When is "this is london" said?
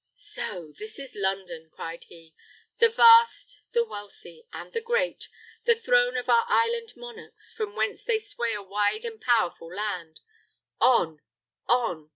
0.79-1.69